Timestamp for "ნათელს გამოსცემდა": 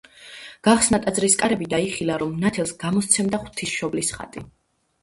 2.47-3.45